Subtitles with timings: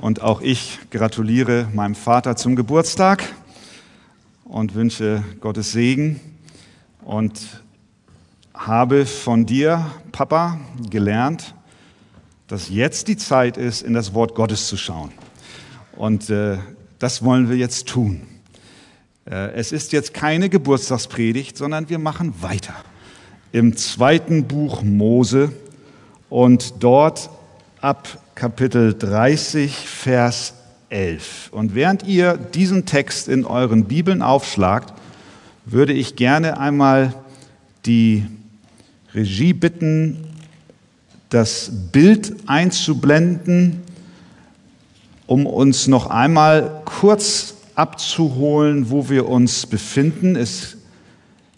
[0.00, 3.24] Und auch ich gratuliere meinem Vater zum Geburtstag
[4.44, 6.20] und wünsche Gottes Segen
[7.02, 7.62] und
[8.54, 11.54] habe von dir, Papa, gelernt,
[12.46, 15.10] dass jetzt die Zeit ist, in das Wort Gottes zu schauen.
[15.96, 16.58] Und äh,
[17.00, 18.22] das wollen wir jetzt tun.
[19.28, 22.74] Äh, es ist jetzt keine Geburtstagspredigt, sondern wir machen weiter
[23.50, 25.52] im zweiten Buch Mose
[26.30, 27.30] und dort
[27.80, 28.06] ab
[28.38, 30.54] Kapitel 30, Vers
[30.90, 31.48] 11.
[31.50, 34.94] Und während ihr diesen Text in euren Bibeln aufschlagt,
[35.64, 37.14] würde ich gerne einmal
[37.84, 38.24] die
[39.12, 40.24] Regie bitten,
[41.30, 43.82] das Bild einzublenden,
[45.26, 50.36] um uns noch einmal kurz abzuholen, wo wir uns befinden.
[50.36, 50.76] Es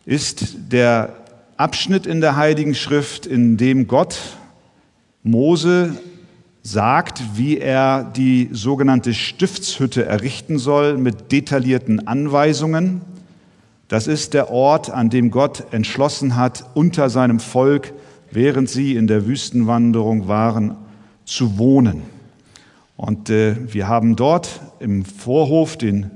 [0.07, 1.15] ist der
[1.59, 4.19] Abschnitt in der Heiligen Schrift, in dem Gott
[5.23, 5.99] Mose
[6.70, 13.01] sagt, wie er die sogenannte Stiftshütte errichten soll mit detaillierten Anweisungen.
[13.88, 17.93] Das ist der Ort, an dem Gott entschlossen hat, unter seinem Volk,
[18.30, 20.77] während sie in der Wüstenwanderung waren,
[21.24, 22.02] zu wohnen.
[22.96, 26.10] Und äh, wir haben dort im Vorhof den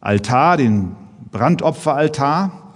[0.00, 0.96] Altar, den
[1.30, 2.74] Brandopferaltar.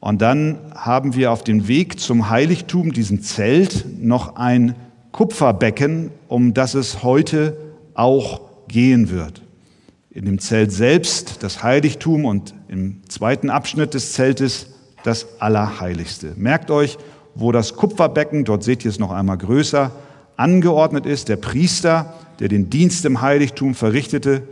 [0.00, 4.74] Und dann haben wir auf dem Weg zum Heiligtum, diesem Zelt, noch ein
[5.12, 7.56] Kupferbecken, um das es heute
[7.94, 9.42] auch gehen wird.
[10.10, 14.66] In dem Zelt selbst das Heiligtum und im zweiten Abschnitt des Zeltes
[15.04, 16.34] das Allerheiligste.
[16.36, 16.98] Merkt euch,
[17.34, 19.92] wo das Kupferbecken, dort seht ihr es noch einmal größer,
[20.36, 21.28] angeordnet ist.
[21.28, 24.42] Der Priester, der den Dienst im Heiligtum verrichtete,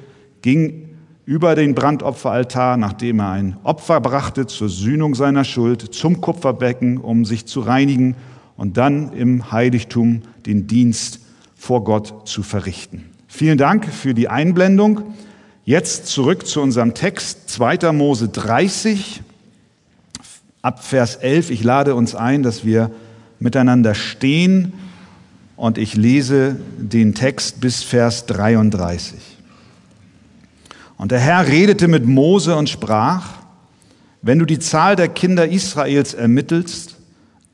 [0.42, 0.88] ging
[1.24, 7.24] über den Brandopferaltar, nachdem er ein Opfer brachte zur Sühnung seiner Schuld, zum Kupferbecken, um
[7.24, 8.16] sich zu reinigen
[8.58, 11.20] und dann im Heiligtum den Dienst
[11.56, 13.04] vor Gott zu verrichten.
[13.28, 15.14] Vielen Dank für die Einblendung.
[15.64, 17.92] Jetzt zurück zu unserem Text, 2.
[17.92, 19.22] Mose 30,
[20.60, 21.50] ab Vers 11.
[21.50, 22.90] Ich lade uns ein, dass wir
[23.38, 24.72] miteinander stehen
[25.56, 29.20] und ich lese den Text bis Vers 33.
[30.96, 33.34] Und der Herr redete mit Mose und sprach,
[34.20, 36.97] wenn du die Zahl der Kinder Israels ermittelst,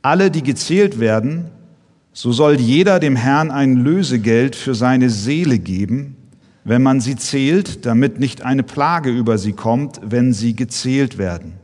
[0.04, 1.47] alle, die gezählt werden,
[2.12, 6.16] so soll jeder dem Herrn ein Lösegeld für seine Seele geben,
[6.62, 11.54] wenn man sie zählt, damit nicht eine Plage über sie kommt, wenn sie gezählt werden.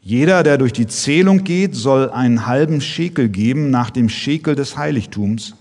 [0.00, 4.76] Jeder, der durch die Zählung geht, soll einen halben Schekel geben nach dem Schekel des
[4.76, 5.54] Heiligtums.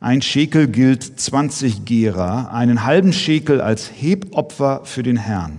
[0.00, 5.58] Ein Schekel gilt 20 Gera, einen halben Schekel als Hebopfer für den Herrn.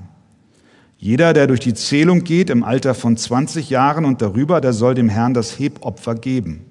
[1.06, 4.96] Jeder, der durch die Zählung geht im Alter von 20 Jahren und darüber, der soll
[4.96, 6.62] dem Herrn das Hebopfer geben.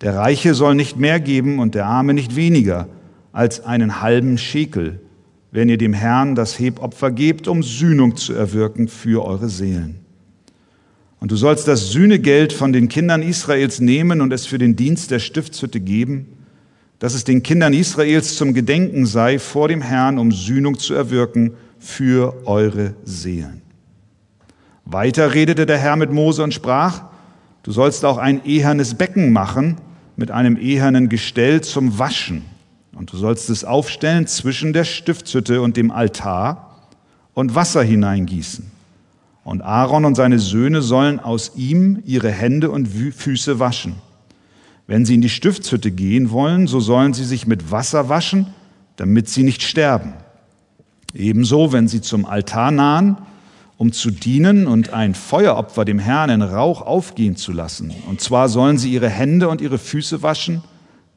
[0.00, 2.86] Der Reiche soll nicht mehr geben und der Arme nicht weniger
[3.32, 5.00] als einen halben Schekel,
[5.50, 9.96] wenn ihr dem Herrn das Hebopfer gebt, um Sühnung zu erwirken für eure Seelen.
[11.18, 15.10] Und du sollst das Sühnegeld von den Kindern Israels nehmen und es für den Dienst
[15.10, 16.28] der Stiftshütte geben,
[17.00, 21.54] dass es den Kindern Israels zum Gedenken sei vor dem Herrn, um Sühnung zu erwirken
[21.82, 23.60] für eure Seelen.
[24.84, 27.02] Weiter redete der Herr mit Mose und sprach,
[27.64, 29.76] du sollst auch ein ehernes Becken machen
[30.16, 32.44] mit einem ehernen Gestell zum Waschen.
[32.94, 36.88] Und du sollst es aufstellen zwischen der Stiftshütte und dem Altar
[37.34, 38.70] und Wasser hineingießen.
[39.44, 43.96] Und Aaron und seine Söhne sollen aus ihm ihre Hände und Füße waschen.
[44.86, 48.48] Wenn sie in die Stiftshütte gehen wollen, so sollen sie sich mit Wasser waschen,
[48.96, 50.14] damit sie nicht sterben.
[51.14, 53.16] Ebenso, wenn sie zum Altar nahen,
[53.76, 57.92] um zu dienen und ein Feueropfer dem Herrn in Rauch aufgehen zu lassen.
[58.08, 60.62] Und zwar sollen sie ihre Hände und ihre Füße waschen,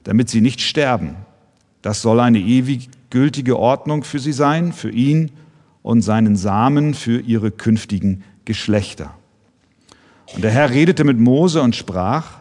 [0.03, 1.15] damit sie nicht sterben.
[1.81, 5.31] Das soll eine ewig gültige Ordnung für sie sein, für ihn
[5.83, 9.13] und seinen Samen, für ihre künftigen Geschlechter.
[10.33, 12.39] Und der Herr redete mit Mose und sprach,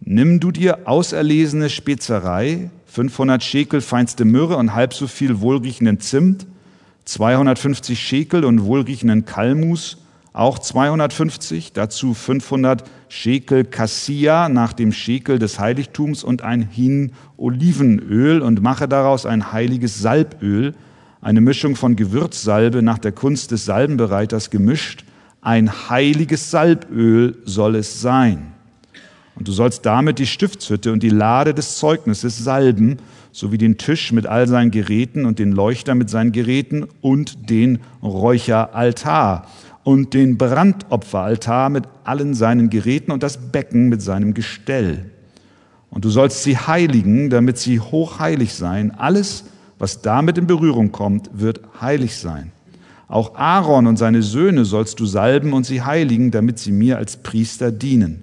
[0.00, 6.46] Nimm du dir auserlesene Spezerei, 500 Schekel feinste Myrrhe und halb so viel wohlriechenden Zimt,
[7.04, 9.98] 250 Schekel und wohlriechenden Kalmus,
[10.32, 18.42] auch 250, dazu 500 Schekel Cassia nach dem Schekel des Heiligtums und ein Hin Olivenöl
[18.42, 20.74] und mache daraus ein heiliges Salböl,
[21.20, 25.04] eine Mischung von Gewürzsalbe nach der Kunst des Salbenbereiters gemischt.
[25.40, 28.52] Ein heiliges Salböl soll es sein.
[29.36, 32.98] Und du sollst damit die Stiftshütte und die Lade des Zeugnisses salben
[33.34, 37.80] sowie den Tisch mit all seinen Geräten und den Leuchter mit seinen Geräten und den
[38.00, 39.48] Räucheraltar
[39.82, 45.10] und den Brandopferaltar mit allen seinen Geräten und das Becken mit seinem Gestell.
[45.90, 48.92] Und du sollst sie heiligen, damit sie hochheilig seien.
[48.92, 49.46] Alles,
[49.80, 52.52] was damit in Berührung kommt, wird heilig sein.
[53.08, 57.16] Auch Aaron und seine Söhne sollst du salben und sie heiligen, damit sie mir als
[57.16, 58.22] Priester dienen.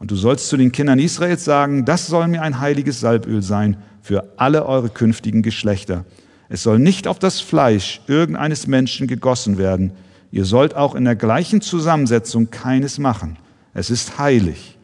[0.00, 3.76] Und du sollst zu den Kindern Israels sagen, das soll mir ein heiliges Salböl sein
[4.08, 6.06] für alle eure künftigen Geschlechter.
[6.48, 9.92] Es soll nicht auf das Fleisch irgendeines Menschen gegossen werden.
[10.32, 13.36] Ihr sollt auch in der gleichen Zusammensetzung keines machen.
[13.74, 14.78] Es ist heilig.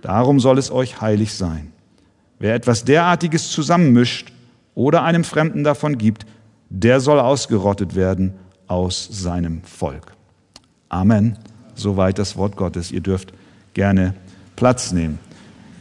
[0.00, 1.72] Darum soll es euch heilig sein.
[2.38, 4.32] Wer etwas derartiges zusammenmischt
[4.76, 6.24] oder einem Fremden davon gibt,
[6.70, 8.34] der soll ausgerottet werden
[8.68, 10.12] aus seinem Volk.
[10.88, 11.36] Amen.
[11.74, 12.92] Soweit das Wort Gottes.
[12.92, 13.32] Ihr dürft
[13.74, 14.14] gerne
[14.54, 15.18] Platz nehmen.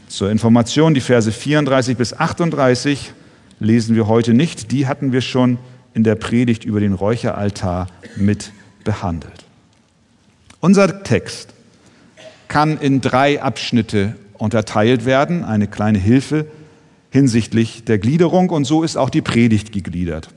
[0.08, 3.12] Zur Information, die Verse 34 bis 38
[3.60, 4.72] lesen wir heute nicht.
[4.72, 5.58] Die hatten wir schon
[5.94, 8.54] in der Predigt über den Räucheraltar mit
[8.86, 9.46] behandelt.
[10.62, 11.54] Unser Text
[12.48, 16.46] kann in drei Abschnitte unterteilt werden, eine kleine Hilfe
[17.10, 20.30] hinsichtlich der Gliederung und so ist auch die Predigt gegliedert.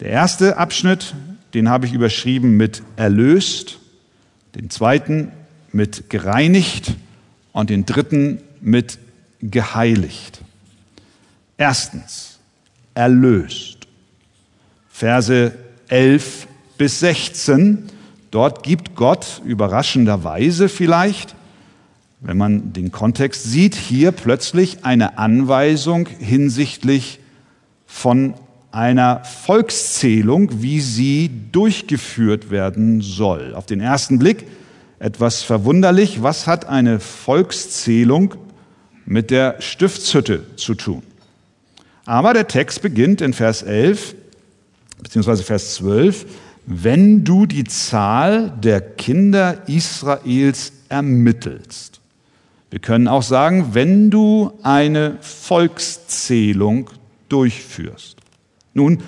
[0.00, 1.14] Der erste Abschnitt,
[1.54, 3.78] den habe ich überschrieben mit erlöst,
[4.54, 5.32] den zweiten
[5.72, 6.94] mit gereinigt
[7.52, 8.98] und den dritten mit
[9.40, 10.40] geheiligt.
[11.56, 12.38] Erstens,
[12.94, 13.78] erlöst.
[14.88, 15.52] Verse
[15.88, 16.46] 11
[16.78, 17.84] bis 16.
[18.30, 21.34] Dort gibt Gott überraschenderweise vielleicht,
[22.20, 27.18] wenn man den Kontext sieht, hier plötzlich eine Anweisung hinsichtlich
[27.84, 28.34] von
[28.70, 33.54] einer Volkszählung, wie sie durchgeführt werden soll.
[33.54, 34.46] Auf den ersten Blick
[34.98, 36.22] etwas verwunderlich.
[36.22, 38.34] Was hat eine Volkszählung
[39.06, 41.02] mit der Stiftshütte zu tun?
[42.04, 44.14] Aber der Text beginnt in Vers 11
[45.02, 46.26] beziehungsweise Vers 12,
[46.64, 52.00] wenn du die Zahl der Kinder Israels ermittelst.
[52.70, 56.88] Wir können auch sagen, wenn du eine Volkszählung
[57.28, 58.16] durchführst.
[58.74, 59.02] Nun,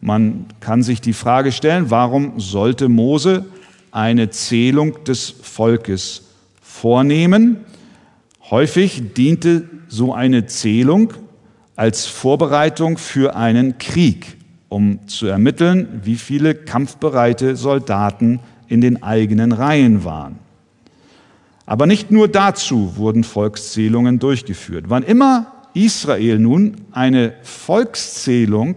[0.00, 3.46] man kann sich die Frage stellen, warum sollte Mose
[3.90, 6.22] eine Zählung des Volkes
[6.62, 7.64] vornehmen.
[8.50, 11.12] Häufig diente so eine Zählung
[11.76, 14.38] als Vorbereitung für einen Krieg,
[14.70, 20.38] um zu ermitteln, wie viele kampfbereite Soldaten in den eigenen Reihen waren.
[21.66, 24.86] Aber nicht nur dazu wurden Volkszählungen durchgeführt.
[24.88, 28.76] Wann immer Israel nun eine Volkszählung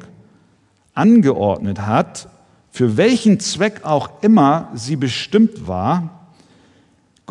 [0.94, 2.28] angeordnet hat,
[2.72, 6.21] für welchen Zweck auch immer sie bestimmt war,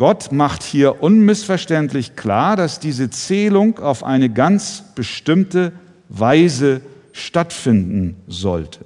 [0.01, 5.73] Gott macht hier unmissverständlich klar, dass diese Zählung auf eine ganz bestimmte
[6.09, 6.81] Weise
[7.11, 8.79] stattfinden sollte.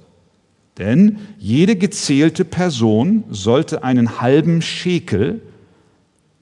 [0.76, 5.40] Denn jede gezählte Person sollte einen halben Schekel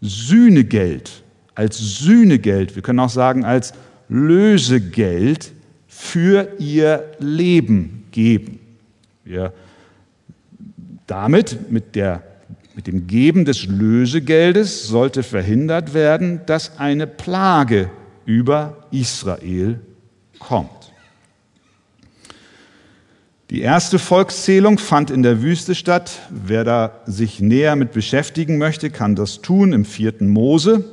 [0.00, 1.22] Sühnegeld,
[1.54, 3.74] als Sühnegeld, wir können auch sagen als
[4.08, 5.52] Lösegeld
[5.86, 8.58] für ihr Leben geben.
[9.22, 9.52] Wir
[11.06, 12.24] damit, mit, der,
[12.74, 17.90] mit dem Geben des Lösegeldes, sollte verhindert werden, dass eine Plage
[18.26, 19.80] über Israel
[20.38, 20.70] kommt.
[23.50, 26.22] Die erste Volkszählung fand in der Wüste statt.
[26.30, 29.72] Wer da sich näher mit beschäftigen möchte, kann das tun.
[29.72, 30.84] Im vierten Mose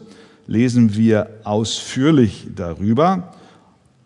[0.48, 3.34] lesen wir ausführlich darüber.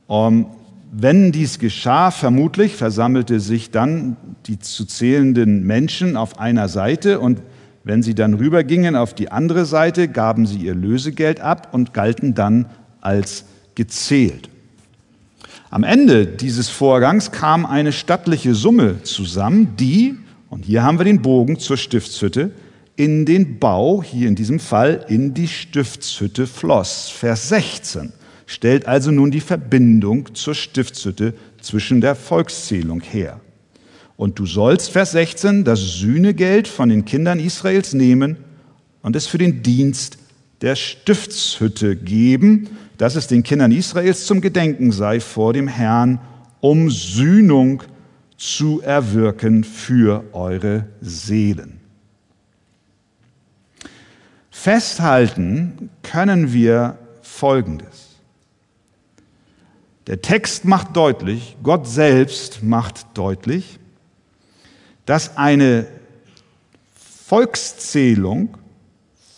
[0.07, 0.51] Um,
[0.91, 7.41] wenn dies geschah, vermutlich versammelte sich dann die zu zählenden Menschen auf einer Seite und
[7.85, 12.33] wenn sie dann rübergingen auf die andere Seite, gaben sie ihr Lösegeld ab und galten
[12.33, 12.65] dann
[12.99, 14.49] als gezählt.
[15.69, 20.15] Am Ende dieses Vorgangs kam eine stattliche Summe zusammen, die,
[20.49, 22.51] und hier haben wir den Bogen zur Stiftshütte,
[22.95, 27.09] in den Bau, hier in diesem Fall in die Stiftshütte floss.
[27.09, 28.13] Vers 16
[28.47, 33.41] stellt also nun die Verbindung zur Stiftshütte zwischen der Volkszählung her.
[34.17, 38.37] Und du sollst, Vers 16, das Sühnegeld von den Kindern Israels nehmen
[39.01, 40.17] und es für den Dienst
[40.61, 46.19] der Stiftshütte geben, dass es den Kindern Israels zum Gedenken sei vor dem Herrn,
[46.61, 47.83] um Sühnung
[48.37, 51.79] zu erwirken für eure Seelen.
[54.49, 58.15] Festhalten können wir Folgendes.
[60.07, 63.79] Der Text macht deutlich, Gott selbst macht deutlich,
[65.05, 65.85] dass eine
[67.25, 68.57] Volkszählung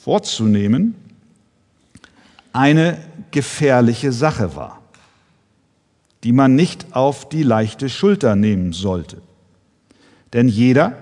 [0.04, 0.96] vorzunehmen
[2.54, 2.98] eine
[3.32, 4.82] gefährliche Sache war,
[6.24, 9.22] die man nicht auf die leichte Schulter nehmen sollte.
[10.34, 10.98] Denn jeder,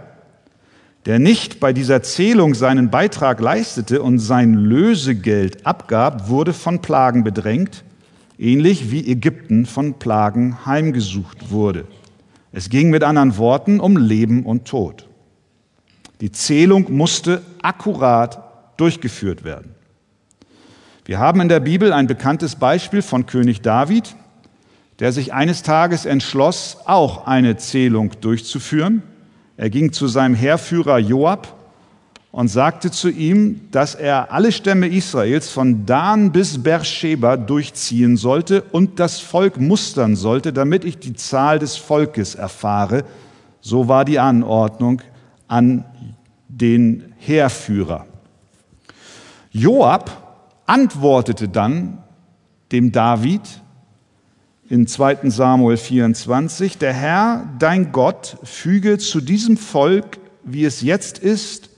[1.06, 7.24] der nicht bei dieser Zählung seinen Beitrag leistete und sein Lösegeld abgab, wurde von Plagen
[7.24, 7.84] bedrängt,
[8.38, 11.88] ähnlich wie Ägypten von Plagen heimgesucht wurde.
[12.58, 15.10] Es ging mit anderen Worten um Leben und Tod.
[16.22, 19.76] Die Zählung musste akkurat durchgeführt werden.
[21.04, 24.16] Wir haben in der Bibel ein bekanntes Beispiel von König David,
[25.00, 29.04] der sich eines Tages entschloss, auch eine Zählung durchzuführen.
[29.58, 31.55] Er ging zu seinem Heerführer Joab
[32.36, 38.62] und sagte zu ihm, dass er alle Stämme Israels von Dan bis Beersheba durchziehen sollte
[38.62, 43.06] und das Volk mustern sollte, damit ich die Zahl des Volkes erfahre.
[43.62, 45.02] So war die Anordnung
[45.48, 45.86] an
[46.50, 48.06] den Heerführer.
[49.52, 52.00] Joab antwortete dann
[52.74, 53.62] dem David
[54.68, 61.18] in 2 Samuel 24, der Herr, dein Gott, füge zu diesem Volk, wie es jetzt
[61.18, 61.70] ist,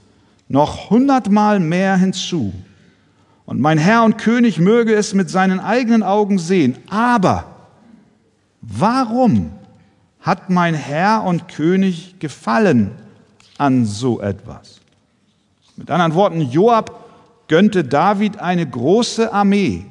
[0.48, 2.54] noch hundertmal mehr hinzu.
[3.46, 6.78] Und mein Herr und König möge es mit seinen eigenen Augen sehen.
[6.90, 7.46] Aber
[8.62, 9.52] warum
[10.20, 12.92] hat mein Herr und König gefallen
[13.58, 14.82] an so etwas?
[15.78, 17.06] Mit anderen Worten, Joab
[17.48, 19.86] gönnte David eine große Armee,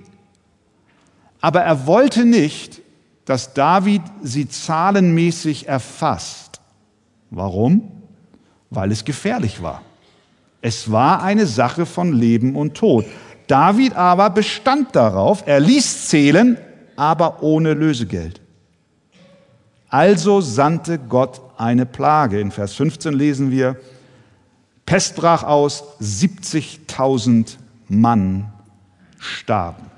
[1.41, 2.83] aber er wollte nicht,
[3.25, 6.61] dass David sie zahlenmäßig erfasst.
[7.31, 7.91] Warum?
[8.71, 9.83] Weil es gefährlich war.
[10.61, 13.05] Es war eine Sache von Leben und Tod.
[13.47, 16.59] David aber bestand darauf, er ließ zählen,
[16.97, 18.41] aber ohne Lösegeld.
[19.89, 22.41] Also sandte Gott eine Plage.
[22.41, 23.77] In Vers 15 lesen wir,
[24.85, 27.57] Pest brach aus, 70.000
[27.89, 28.53] Mann
[29.19, 29.91] starben.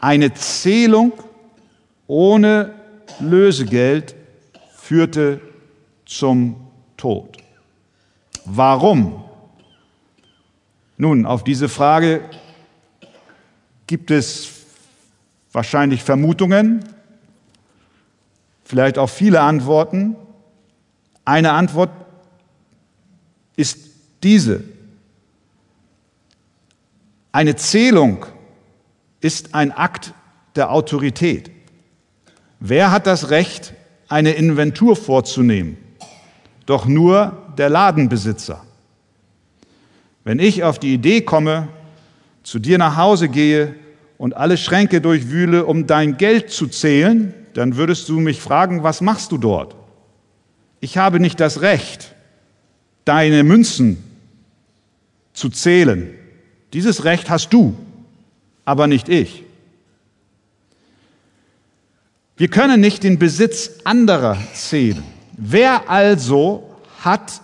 [0.00, 1.12] Eine Zählung
[2.06, 2.74] ohne
[3.20, 4.14] Lösegeld
[4.76, 5.40] führte
[6.04, 6.56] zum
[6.96, 7.43] Tod.
[8.44, 9.24] Warum?
[10.96, 12.20] Nun, auf diese Frage
[13.86, 14.48] gibt es
[15.52, 16.84] wahrscheinlich Vermutungen,
[18.64, 20.16] vielleicht auch viele Antworten.
[21.24, 21.90] Eine Antwort
[23.56, 23.78] ist
[24.22, 24.64] diese.
[27.32, 28.26] Eine Zählung
[29.20, 30.12] ist ein Akt
[30.54, 31.50] der Autorität.
[32.60, 33.74] Wer hat das Recht,
[34.08, 35.76] eine Inventur vorzunehmen?
[36.66, 38.62] Doch nur der Ladenbesitzer.
[40.24, 41.68] Wenn ich auf die Idee komme,
[42.42, 43.74] zu dir nach Hause gehe
[44.18, 49.00] und alle Schränke durchwühle, um dein Geld zu zählen, dann würdest du mich fragen, was
[49.00, 49.74] machst du dort?
[50.80, 52.14] Ich habe nicht das Recht,
[53.04, 54.02] deine Münzen
[55.32, 56.10] zu zählen.
[56.72, 57.76] Dieses Recht hast du,
[58.64, 59.44] aber nicht ich.
[62.36, 65.04] Wir können nicht den Besitz anderer zählen.
[65.36, 66.68] Wer also
[67.00, 67.40] hat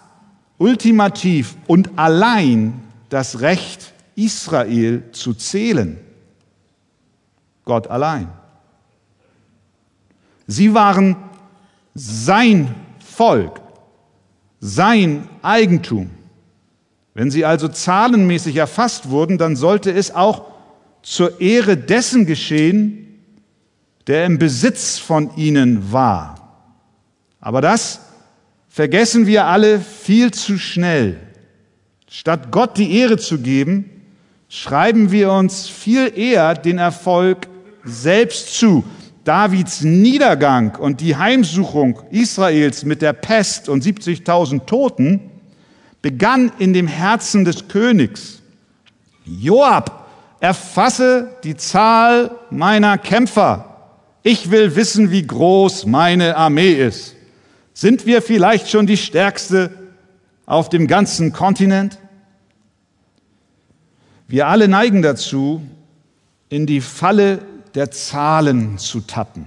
[0.61, 5.99] ultimativ und allein das Recht, Israel zu zählen.
[7.65, 8.29] Gott allein.
[10.47, 11.17] Sie waren
[11.95, 13.61] sein Volk,
[14.61, 16.11] sein Eigentum.
[17.15, 20.45] Wenn sie also zahlenmäßig erfasst wurden, dann sollte es auch
[21.03, 23.23] zur Ehre dessen geschehen,
[24.07, 26.35] der im Besitz von ihnen war.
[27.41, 28.01] Aber das
[28.71, 31.19] vergessen wir alle viel zu schnell.
[32.09, 33.91] Statt Gott die Ehre zu geben,
[34.49, 37.49] schreiben wir uns viel eher den Erfolg
[37.85, 38.85] selbst zu.
[39.25, 45.31] Davids Niedergang und die Heimsuchung Israels mit der Pest und 70.000 Toten
[46.01, 48.41] begann in dem Herzen des Königs.
[49.25, 50.09] Joab,
[50.41, 53.77] erfasse die Zahl meiner Kämpfer.
[54.23, 57.15] Ich will wissen, wie groß meine Armee ist.
[57.81, 59.71] Sind wir vielleicht schon die stärkste
[60.45, 61.99] auf dem ganzen Kontinent?
[64.29, 65.63] Wir alle neigen dazu,
[66.51, 67.39] in die Falle
[67.75, 69.47] der Zahlen zu tappen.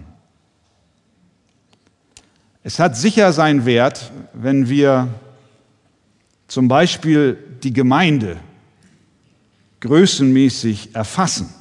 [2.63, 5.09] Es hat sicher seinen Wert, wenn wir
[6.47, 8.37] zum Beispiel die Gemeinde
[9.81, 11.53] größenmäßig erfassen,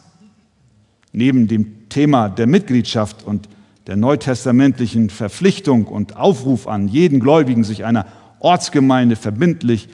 [1.12, 3.46] neben dem Thema der Mitgliedschaft und
[3.86, 8.06] der neutestamentlichen Verpflichtung und Aufruf an jeden Gläubigen, sich einer
[8.38, 9.88] Ortsgemeinde verbindlich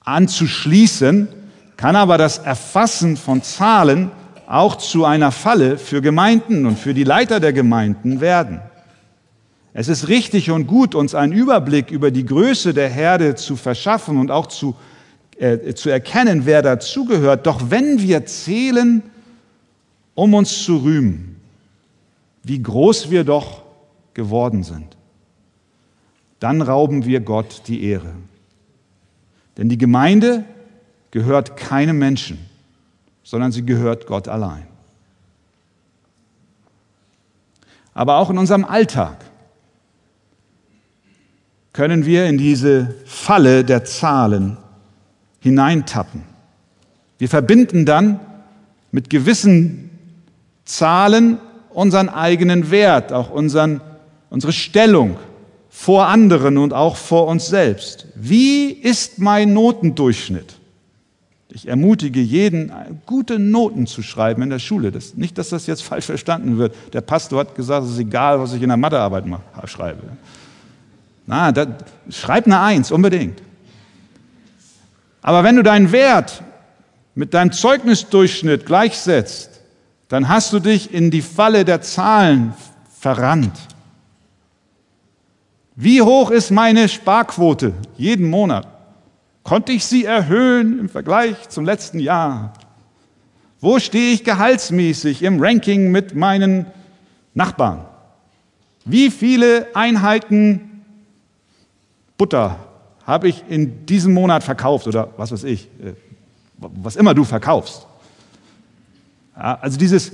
[0.00, 1.28] anzuschließen,
[1.76, 4.10] kann aber das Erfassen von Zahlen
[4.46, 8.60] auch zu einer Falle für Gemeinden und für die Leiter der Gemeinden werden.
[9.74, 14.18] Es ist richtig und gut, uns einen Überblick über die Größe der Herde zu verschaffen
[14.18, 14.76] und auch zu,
[15.38, 17.46] äh, zu erkennen, wer dazugehört.
[17.46, 19.02] Doch wenn wir zählen,
[20.14, 21.40] um uns zu rühmen,
[22.42, 23.62] wie groß wir doch
[24.14, 24.96] geworden sind,
[26.40, 28.14] dann rauben wir Gott die Ehre.
[29.56, 30.44] Denn die Gemeinde
[31.10, 32.38] gehört keinem Menschen,
[33.22, 34.66] sondern sie gehört Gott allein.
[37.94, 39.24] Aber auch in unserem Alltag
[41.72, 44.56] können wir in diese Falle der Zahlen
[45.40, 46.22] hineintappen.
[47.18, 48.20] Wir verbinden dann
[48.90, 49.90] mit gewissen
[50.64, 51.38] Zahlen
[51.74, 53.80] unseren eigenen Wert, auch unseren,
[54.30, 55.16] unsere Stellung
[55.70, 58.06] vor anderen und auch vor uns selbst.
[58.14, 60.54] Wie ist mein Notendurchschnitt?
[61.54, 62.72] Ich ermutige jeden,
[63.04, 64.90] gute Noten zu schreiben in der Schule.
[64.90, 66.74] Das, nicht, dass das jetzt falsch verstanden wird.
[66.92, 69.24] Der Pastor hat gesagt, es ist egal, was ich in der Mathearbeit
[69.66, 70.02] schreibe.
[71.26, 71.66] Na, da,
[72.10, 73.40] schreib eine Eins, unbedingt.
[75.20, 76.42] Aber wenn du deinen Wert
[77.14, 79.51] mit deinem Zeugnisdurchschnitt gleichsetzt,
[80.12, 82.52] dann hast du dich in die Falle der Zahlen
[83.00, 83.58] verrannt.
[85.74, 88.68] Wie hoch ist meine Sparquote jeden Monat?
[89.42, 92.52] Konnte ich sie erhöhen im Vergleich zum letzten Jahr?
[93.58, 96.66] Wo stehe ich gehaltsmäßig im Ranking mit meinen
[97.32, 97.86] Nachbarn?
[98.84, 100.84] Wie viele Einheiten
[102.18, 102.58] Butter
[103.06, 105.94] habe ich in diesem Monat verkauft oder was weiß ich, äh,
[106.58, 107.86] was immer du verkaufst?
[109.34, 110.12] Also dieses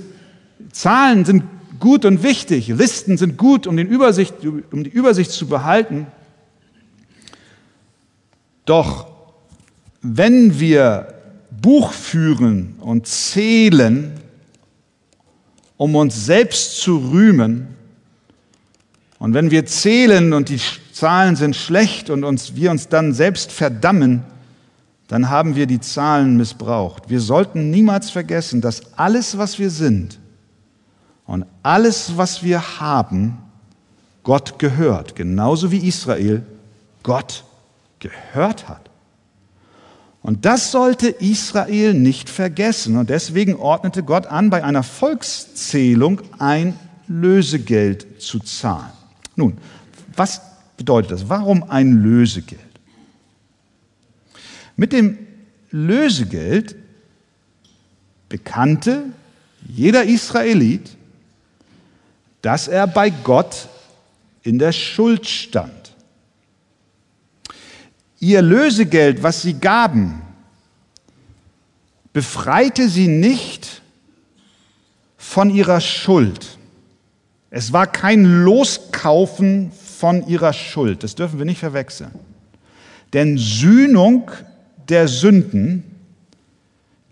[0.71, 1.43] Zahlen sind
[1.79, 4.33] gut und wichtig, Listen sind gut, um, Übersicht,
[4.71, 6.07] um die Übersicht zu behalten.
[8.65, 9.07] Doch
[10.01, 11.13] wenn wir
[11.61, 14.13] Buch führen und zählen,
[15.77, 17.67] um uns selbst zu rühmen,
[19.19, 20.61] und wenn wir zählen und die
[20.93, 24.23] Zahlen sind schlecht und uns, wir uns dann selbst verdammen,
[25.09, 27.09] dann haben wir die Zahlen missbraucht.
[27.09, 30.19] Wir sollten niemals vergessen, dass alles, was wir sind
[31.25, 33.39] und alles, was wir haben,
[34.21, 36.43] Gott gehört, genauso wie Israel
[37.01, 37.43] Gott
[37.97, 38.91] gehört hat.
[40.21, 42.95] Und das sollte Israel nicht vergessen.
[42.95, 48.91] Und deswegen ordnete Gott an, bei einer Volkszählung ein Lösegeld zu zahlen.
[49.35, 49.57] Nun,
[50.15, 50.41] was
[50.77, 51.29] bedeutet das?
[51.29, 52.68] Warum ein Lösegeld?
[54.79, 55.17] Mit dem
[55.71, 56.73] Lösegeld
[58.29, 59.07] bekannte
[59.67, 60.95] jeder Israelit,
[62.41, 63.67] dass er bei Gott
[64.41, 65.91] in der Schuld stand.
[68.21, 70.21] Ihr Lösegeld, was sie gaben,
[72.13, 73.81] befreite sie nicht
[75.17, 76.57] von ihrer Schuld.
[77.49, 81.03] Es war kein Loskaufen von ihrer Schuld.
[81.03, 82.11] Das dürfen wir nicht verwechseln.
[83.11, 84.31] Denn Sühnung
[84.89, 85.83] der Sünden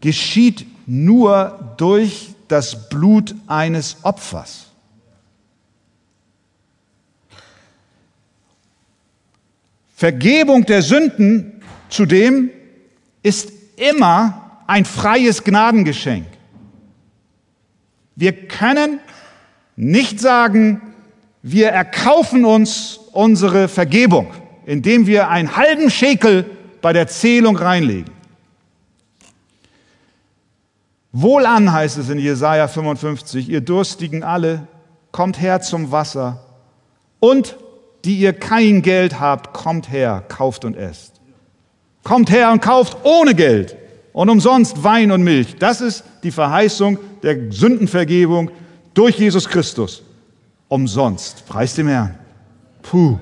[0.01, 4.67] geschieht nur durch das Blut eines Opfers.
[9.95, 12.51] Vergebung der Sünden zudem
[13.23, 16.27] ist immer ein freies Gnadengeschenk.
[18.15, 18.99] Wir können
[19.75, 20.81] nicht sagen,
[21.41, 24.33] wir erkaufen uns unsere Vergebung,
[24.65, 26.45] indem wir einen halben Schekel
[26.81, 28.13] bei der Zählung reinlegen.
[31.11, 34.67] Wohlan heißt es in Jesaja 55, ihr Durstigen alle,
[35.11, 36.43] kommt her zum Wasser
[37.19, 37.57] und
[38.05, 41.13] die ihr kein Geld habt, kommt her, kauft und esst.
[42.03, 43.75] Kommt her und kauft ohne Geld
[44.13, 45.55] und umsonst Wein und Milch.
[45.57, 48.51] Das ist die Verheißung der Sündenvergebung
[48.93, 50.03] durch Jesus Christus.
[50.69, 51.45] Umsonst.
[51.47, 52.15] Preis dem Herrn.
[52.81, 53.17] Puh,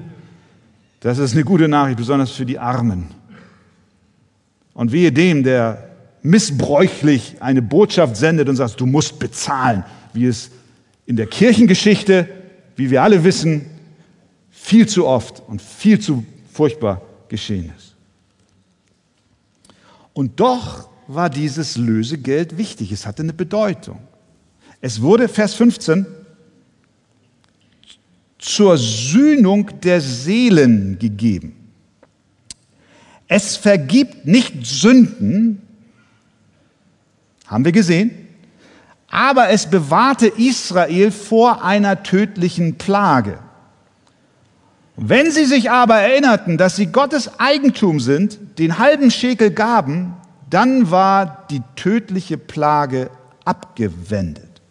[1.00, 3.10] das ist eine gute Nachricht, besonders für die Armen.
[4.76, 5.90] Und wehe dem, der
[6.22, 9.84] missbräuchlich eine Botschaft sendet und sagt, du musst bezahlen,
[10.14, 10.52] wie es
[11.08, 12.28] in der Kirchengeschichte,
[12.76, 13.66] wie wir alle wissen,
[14.52, 17.96] viel zu oft und viel zu furchtbar geschehen ist.
[20.14, 24.00] Und doch war dieses Lösegeld wichtig, es hatte eine Bedeutung.
[24.82, 26.06] Es wurde, Vers 15,
[28.40, 31.65] zur Sühnung der Seelen gegeben.
[33.28, 35.62] Es vergibt nicht Sünden,
[37.48, 38.12] haben wir gesehen,
[39.08, 43.40] aber es bewahrte Israel vor einer tödlichen Plage.
[44.98, 50.16] Wenn sie sich aber erinnerten, dass sie Gottes Eigentum sind, den halben Schekel gaben,
[50.50, 53.10] dann war die tödliche Plage
[53.44, 54.62] abgewendet.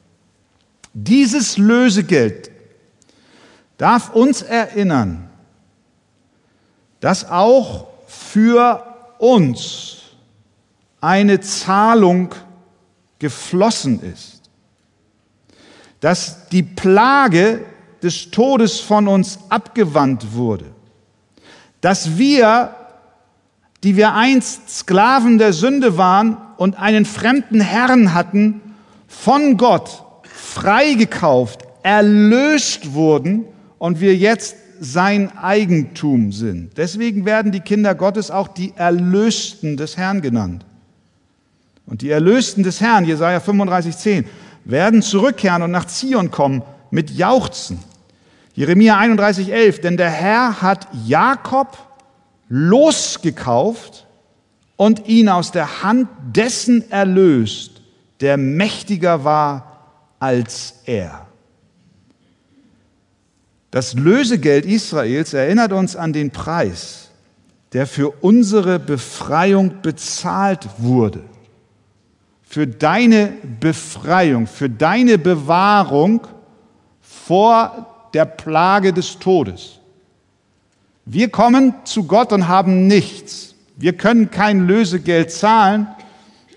[0.95, 2.51] Dieses Lösegeld
[3.77, 5.29] darf uns erinnern,
[7.01, 8.85] dass auch für
[9.19, 9.97] uns
[11.01, 12.35] eine Zahlung
[13.19, 14.43] geflossen ist,
[16.01, 17.65] dass die Plage
[18.03, 20.67] des Todes von uns abgewandt wurde.
[21.81, 22.75] Dass wir,
[23.83, 28.61] die wir einst Sklaven der Sünde waren und einen fremden Herrn hatten,
[29.09, 33.47] von Gott freigekauft, erlöst wurden
[33.79, 36.77] und wir jetzt sein Eigentum sind.
[36.77, 40.65] Deswegen werden die Kinder Gottes auch die Erlösten des Herrn genannt.
[41.87, 44.25] Und die Erlösten des Herrn, Jesaja 35, 10,
[44.65, 47.79] werden zurückkehren und nach Zion kommen mit Jauchzen.
[48.55, 51.77] Jeremia 31, 11, denn der Herr hat Jakob
[52.49, 54.07] losgekauft
[54.77, 57.83] und ihn aus der Hand dessen erlöst,
[58.21, 59.75] der mächtiger war
[60.21, 61.24] als er.
[63.75, 67.09] Das Lösegeld Israels erinnert uns an den Preis,
[67.73, 71.25] der für unsere Befreiung bezahlt wurde.
[72.45, 76.25] Für deine Befreiung, für deine Bewahrung
[77.01, 79.81] vor der Plage des Todes.
[81.05, 83.57] Wir kommen zu Gott und haben nichts.
[83.75, 85.89] Wir können kein Lösegeld zahlen,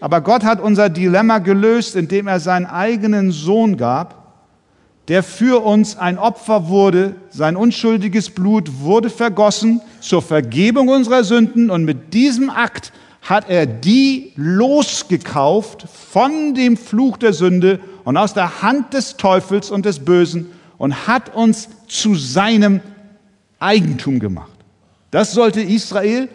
[0.01, 4.16] aber Gott hat unser Dilemma gelöst, indem er seinen eigenen Sohn gab,
[5.07, 11.69] der für uns ein Opfer wurde, sein unschuldiges Blut wurde vergossen zur Vergebung unserer Sünden
[11.69, 12.91] und mit diesem Akt
[13.21, 19.69] hat er die losgekauft von dem Fluch der Sünde und aus der Hand des Teufels
[19.71, 22.81] und des Bösen und hat uns zu seinem
[23.59, 24.51] Eigentum gemacht.
[25.11, 26.29] Das sollte Israel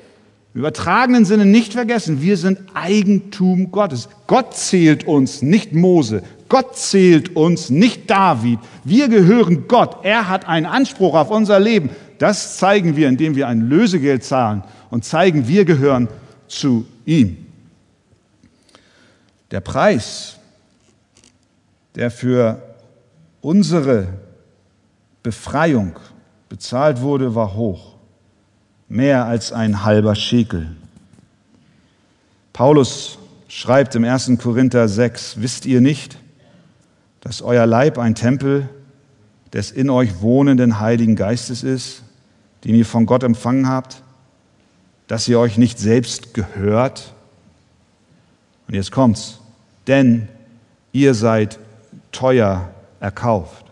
[0.54, 2.20] im übertragenen Sinne nicht vergessen.
[2.20, 4.08] Wir sind Eigentum Gottes.
[4.26, 6.22] Gott zählt uns, nicht Mose.
[6.52, 8.58] Gott zählt uns, nicht David.
[8.84, 10.04] Wir gehören Gott.
[10.04, 11.88] Er hat einen Anspruch auf unser Leben.
[12.18, 16.08] Das zeigen wir, indem wir ein Lösegeld zahlen und zeigen, wir gehören
[16.48, 17.38] zu ihm.
[19.50, 20.36] Der Preis,
[21.94, 22.60] der für
[23.40, 24.08] unsere
[25.22, 25.98] Befreiung
[26.50, 27.94] bezahlt wurde, war hoch.
[28.90, 30.76] Mehr als ein halber Schekel.
[32.52, 33.16] Paulus
[33.48, 34.32] schreibt im 1.
[34.38, 36.18] Korinther 6, wisst ihr nicht,
[37.22, 38.68] dass euer Leib ein Tempel
[39.52, 42.02] des in euch wohnenden Heiligen Geistes ist,
[42.64, 44.02] den ihr von Gott empfangen habt,
[45.06, 47.12] dass ihr euch nicht selbst gehört?
[48.68, 49.38] Und jetzt kommt's,
[49.86, 50.28] denn
[50.92, 51.58] ihr seid
[52.12, 53.64] teuer erkauft.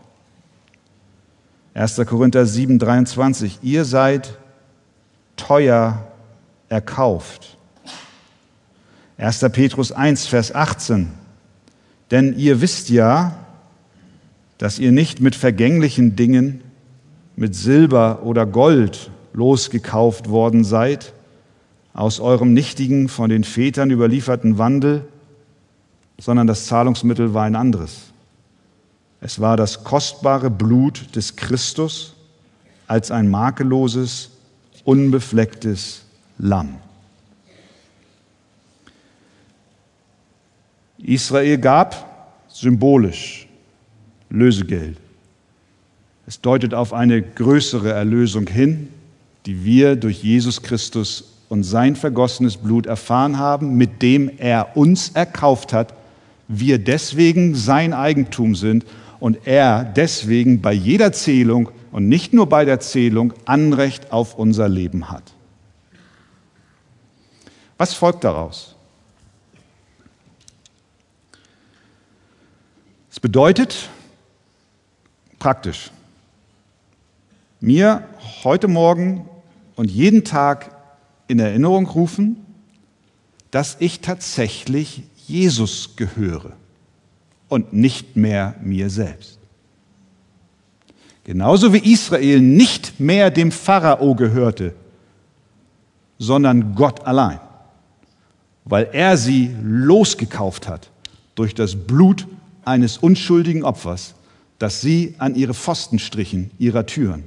[1.74, 1.96] 1.
[2.06, 3.60] Korinther 7, 23.
[3.62, 4.36] Ihr seid
[5.36, 6.04] teuer
[6.68, 7.56] erkauft.
[9.18, 9.40] 1.
[9.52, 11.19] Petrus 1, Vers 18.
[12.10, 13.36] Denn ihr wisst ja,
[14.58, 16.62] dass ihr nicht mit vergänglichen Dingen,
[17.36, 21.12] mit Silber oder Gold losgekauft worden seid,
[21.94, 25.06] aus eurem nichtigen, von den Vätern überlieferten Wandel,
[26.18, 28.10] sondern das Zahlungsmittel war ein anderes
[29.20, 32.14] es war das kostbare Blut des Christus
[32.86, 34.30] als ein makelloses,
[34.84, 36.02] unbeflecktes
[36.38, 36.76] Lamm.
[41.10, 43.48] Israel gab symbolisch
[44.28, 44.96] Lösegeld.
[46.24, 48.88] Es deutet auf eine größere Erlösung hin,
[49.44, 55.10] die wir durch Jesus Christus und sein vergossenes Blut erfahren haben, mit dem er uns
[55.10, 55.94] erkauft hat,
[56.46, 58.84] wir deswegen sein Eigentum sind
[59.18, 64.68] und er deswegen bei jeder Zählung und nicht nur bei der Zählung Anrecht auf unser
[64.68, 65.24] Leben hat.
[67.78, 68.76] Was folgt daraus?
[73.20, 73.90] Es bedeutet
[75.38, 75.90] praktisch,
[77.60, 78.02] mir
[78.44, 79.28] heute Morgen
[79.76, 80.74] und jeden Tag
[81.28, 82.38] in Erinnerung rufen,
[83.50, 86.52] dass ich tatsächlich Jesus gehöre
[87.50, 89.38] und nicht mehr mir selbst.
[91.24, 94.74] Genauso wie Israel nicht mehr dem Pharao gehörte,
[96.18, 97.40] sondern Gott allein,
[98.64, 100.88] weil er sie losgekauft hat
[101.34, 102.26] durch das Blut
[102.64, 104.14] eines unschuldigen Opfers,
[104.58, 107.24] das sie an ihre Pfosten strichen, ihrer Türen.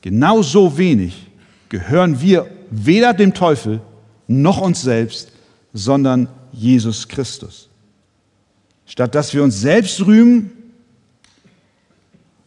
[0.00, 1.26] Genauso wenig
[1.68, 3.80] gehören wir weder dem Teufel
[4.26, 5.32] noch uns selbst,
[5.72, 7.68] sondern Jesus Christus.
[8.86, 10.50] Statt dass wir uns selbst rühmen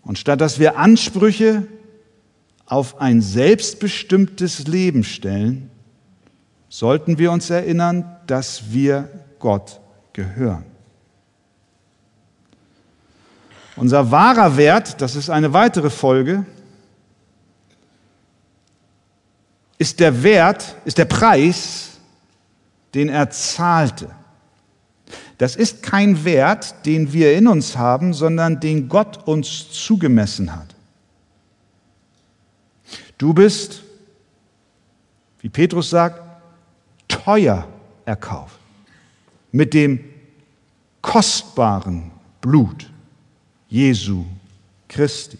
[0.03, 1.67] und statt dass wir Ansprüche
[2.65, 5.69] auf ein selbstbestimmtes Leben stellen,
[6.69, 9.09] sollten wir uns erinnern, dass wir
[9.39, 9.81] Gott
[10.13, 10.70] gehören.
[13.75, 16.45] Unser wahrer Wert, das ist eine weitere Folge,
[19.77, 21.91] ist der Wert, ist der Preis,
[22.93, 24.09] den er zahlte.
[25.37, 30.75] Das ist kein Wert, den wir in uns haben, sondern den Gott uns zugemessen hat.
[33.17, 33.81] Du bist,
[35.39, 36.21] wie Petrus sagt,
[37.07, 37.67] teuer
[38.05, 38.59] erkauft
[39.51, 40.03] mit dem
[41.01, 42.90] kostbaren Blut
[43.71, 44.25] Jesu
[44.89, 45.37] Christi.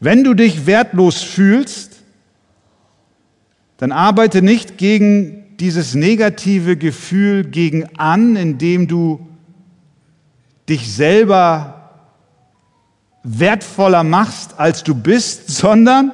[0.00, 1.98] Wenn du dich wertlos fühlst,
[3.76, 9.26] dann arbeite nicht gegen dieses negative Gefühl gegen an, indem du
[10.66, 11.90] dich selber
[13.22, 16.12] wertvoller machst, als du bist, sondern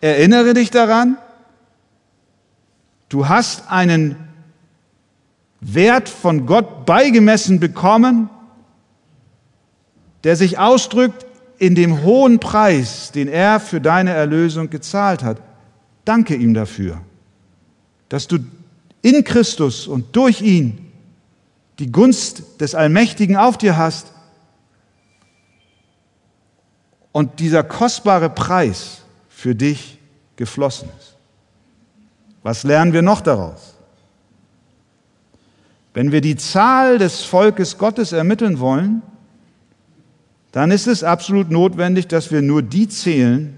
[0.00, 1.18] erinnere dich daran,
[3.10, 4.16] du hast einen
[5.60, 8.30] Wert von Gott beigemessen bekommen,
[10.24, 11.26] der sich ausdrückt
[11.58, 15.42] in dem hohen Preis, den er für deine Erlösung gezahlt hat.
[16.04, 17.00] Danke ihm dafür,
[18.08, 18.38] dass du
[19.02, 20.90] in Christus und durch ihn
[21.78, 24.12] die Gunst des Allmächtigen auf dir hast
[27.12, 29.98] und dieser kostbare Preis für dich
[30.36, 31.16] geflossen ist.
[32.42, 33.69] Was lernen wir noch daraus?
[35.92, 39.02] Wenn wir die Zahl des Volkes Gottes ermitteln wollen,
[40.52, 43.56] dann ist es absolut notwendig, dass wir nur die zählen,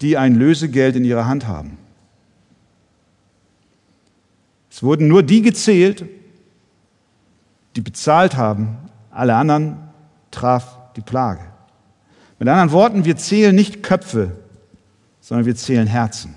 [0.00, 1.78] die ein Lösegeld in ihrer Hand haben.
[4.70, 6.04] Es wurden nur die gezählt,
[7.76, 8.76] die bezahlt haben,
[9.10, 9.76] alle anderen
[10.30, 11.42] traf die Plage.
[12.38, 14.32] Mit anderen Worten, wir zählen nicht Köpfe,
[15.20, 16.34] sondern wir zählen Herzen.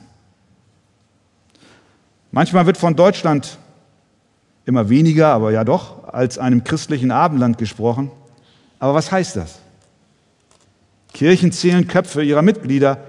[2.32, 3.58] Manchmal wird von Deutschland
[4.68, 8.12] immer weniger, aber ja doch, als einem christlichen Abendland gesprochen.
[8.80, 9.60] Aber was heißt das?
[11.14, 13.00] Kirchen zählen Köpfe ihrer Mitglieder.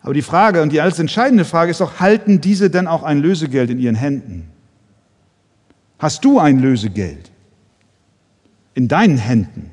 [0.00, 3.18] Aber die Frage und die alles entscheidende Frage ist doch, halten diese denn auch ein
[3.18, 4.48] Lösegeld in ihren Händen?
[5.98, 7.30] Hast du ein Lösegeld
[8.74, 9.70] in deinen Händen?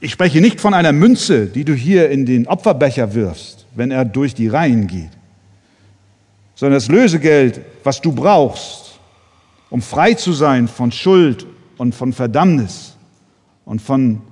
[0.00, 4.04] Ich spreche nicht von einer Münze, die du hier in den Opferbecher wirfst, wenn er
[4.04, 5.10] durch die Reihen geht,
[6.58, 8.98] sondern das Lösegeld, was du brauchst,
[9.70, 12.96] um frei zu sein von Schuld und von Verdammnis
[13.64, 14.22] und von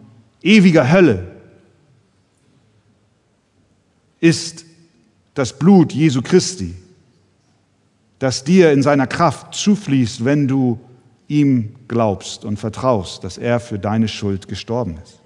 [0.43, 1.37] ewiger Hölle,
[4.19, 4.65] ist
[5.35, 6.75] das Blut Jesu Christi,
[8.19, 10.81] das dir in seiner Kraft zufließt, wenn du
[11.29, 15.21] ihm glaubst und vertraust, dass er für deine Schuld gestorben ist.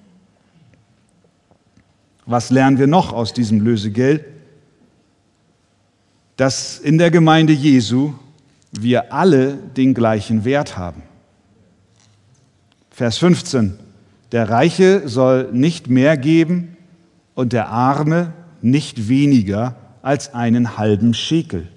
[2.26, 4.22] Was lernen wir noch aus diesem Lösegeld?
[6.40, 8.14] Dass in der Gemeinde Jesu
[8.72, 11.02] wir alle den gleichen Wert haben.
[12.90, 13.78] Vers 15.
[14.32, 16.78] Der Reiche soll nicht mehr geben
[17.34, 21.68] und der Arme nicht weniger als einen halben Schekel.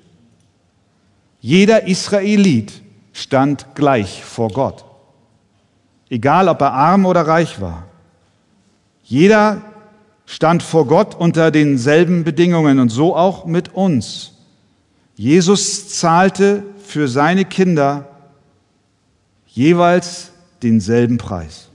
[1.42, 2.72] Jeder Israelit
[3.12, 4.86] stand gleich vor Gott,
[6.10, 7.88] egal ob er arm oder reich war.
[9.04, 9.62] Jeder
[10.26, 14.33] stand vor Gott unter denselben Bedingungen und so auch mit uns.
[15.16, 18.10] Jesus zahlte für seine Kinder
[19.48, 20.32] jeweils
[20.64, 21.70] denselben Preis.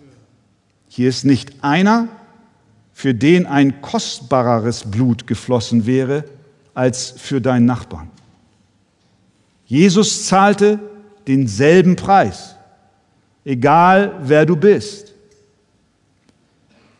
[0.88, 2.08] Hier ist nicht einer,
[2.92, 6.24] für den ein kostbareres Blut geflossen wäre
[6.74, 8.10] als für deinen Nachbarn.
[9.66, 10.80] Jesus zahlte
[11.28, 12.56] denselben Preis,
[13.44, 15.14] egal wer du bist.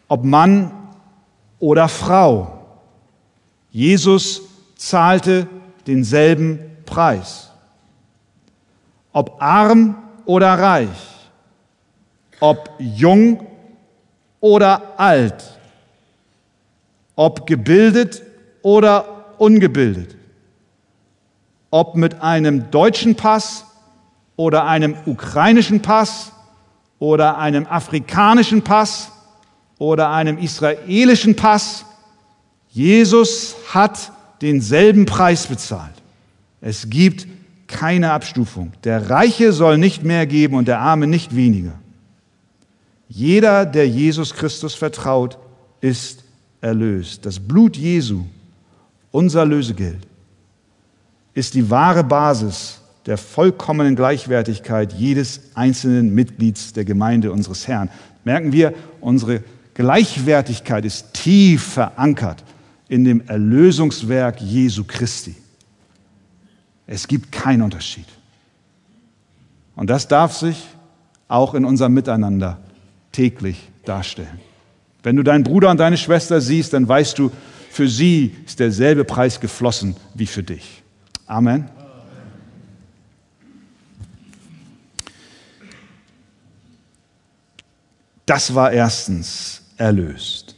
[0.07, 0.70] Ob Mann
[1.59, 2.64] oder Frau.
[3.72, 4.42] Jesus
[4.77, 5.48] zahlte
[5.88, 7.51] denselben Preis.
[9.12, 9.96] Ob arm
[10.27, 10.88] oder reich,
[12.38, 13.46] ob jung
[14.40, 15.59] oder alt,
[17.16, 18.22] ob gebildet
[18.62, 20.16] oder ungebildet,
[21.70, 23.64] ob mit einem deutschen Pass
[24.37, 26.33] oder einem ukrainischen Pass
[26.98, 29.11] oder einem afrikanischen Pass
[29.79, 31.85] oder einem israelischen Pass.
[32.68, 35.94] Jesus hat denselben Preis bezahlt.
[36.61, 37.27] Es gibt
[37.66, 38.72] keine Abstufung.
[38.85, 41.74] Der Reiche soll nicht mehr geben und der Arme nicht weniger.
[43.09, 45.38] Jeder, der Jesus Christus vertraut,
[45.81, 46.24] ist
[46.61, 47.24] erlöst.
[47.24, 48.24] Das Blut Jesu,
[49.11, 50.07] unser Lösegeld,
[51.35, 57.90] ist die wahre Basis der vollkommenen Gleichwertigkeit jedes einzelnen Mitglieds der Gemeinde unseres Herrn.
[58.24, 59.42] Merken wir, unsere
[59.74, 62.44] Gleichwertigkeit ist tief verankert
[62.88, 65.35] in dem Erlösungswerk Jesu Christi.
[66.87, 68.07] Es gibt keinen Unterschied.
[69.77, 70.66] Und das darf sich
[71.29, 72.59] auch in unserem Miteinander
[73.12, 74.40] täglich darstellen.
[75.03, 77.31] Wenn du deinen Bruder und deine Schwester siehst, dann weißt du,
[77.70, 80.83] für sie ist derselbe Preis geflossen wie für dich.
[81.27, 81.68] Amen.
[88.27, 90.57] Das war erstens erlöst.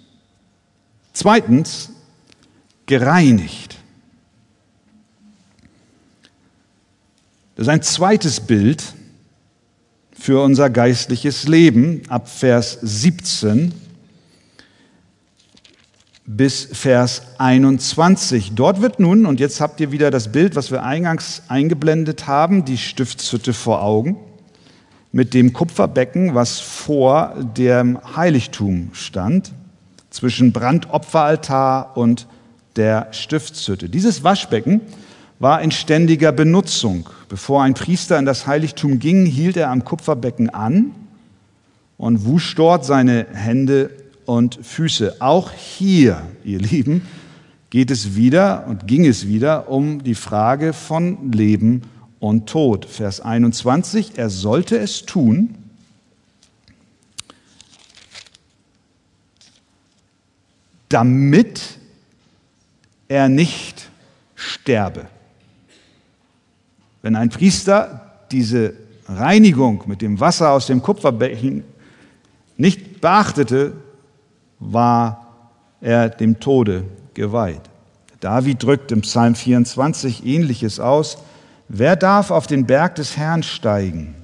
[1.13, 1.91] Zweitens,
[2.91, 3.77] gereinigt.
[7.55, 8.83] Das ist ein zweites Bild
[10.13, 13.73] für unser geistliches Leben ab Vers 17
[16.27, 18.53] bis Vers 21.
[18.57, 22.65] Dort wird nun, und jetzt habt ihr wieder das Bild, was wir eingangs eingeblendet haben,
[22.65, 24.17] die Stiftshütte vor Augen
[25.13, 29.53] mit dem Kupferbecken, was vor dem Heiligtum stand,
[30.11, 32.27] zwischen Brandopferaltar und
[32.77, 33.89] der Stiftshütte.
[33.89, 34.81] Dieses Waschbecken
[35.39, 37.09] war in ständiger Benutzung.
[37.29, 40.93] Bevor ein Priester in das Heiligtum ging, hielt er am Kupferbecken an
[41.97, 43.91] und wusch dort seine Hände
[44.27, 45.21] und Füße.
[45.21, 47.03] Auch hier, ihr Lieben,
[47.71, 51.83] geht es wieder und ging es wieder um die Frage von Leben
[52.19, 52.85] und Tod.
[52.85, 55.55] Vers 21, er sollte es tun,
[60.89, 61.80] damit
[63.11, 63.91] er nicht
[64.37, 65.07] sterbe.
[67.03, 68.75] Wenn ein Priester diese
[69.09, 71.65] Reinigung mit dem Wasser aus dem Kupferbecken
[72.57, 73.73] nicht beachtete,
[74.61, 75.27] war
[75.81, 77.63] er dem Tode geweiht.
[78.21, 81.19] David drückt im Psalm 24 ähnliches aus.
[81.69, 84.15] Wer darf auf den Berg des Herrn steigen?